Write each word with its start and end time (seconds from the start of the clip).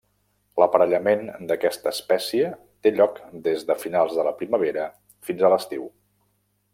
L'aparellament 0.61 1.27
d'aquesta 1.51 1.91
espècie 1.97 2.49
té 2.87 2.93
lloc 2.95 3.21
des 3.49 3.67
de 3.69 3.77
finals 3.85 4.19
de 4.21 4.25
la 4.31 4.35
primavera 4.43 4.87
fins 5.29 5.45
a 5.45 5.53
l'estiu. 5.57 5.87